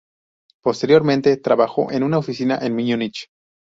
Posteriormente 0.63 1.37
trabajó 1.37 1.91
en 1.91 2.01
una 2.01 2.17
oficina 2.17 2.57
en 2.59 2.73
Múnich. 2.75 3.27